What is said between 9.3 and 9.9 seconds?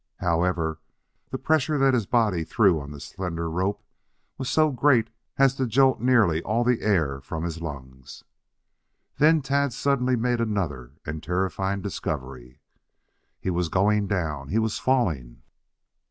Tad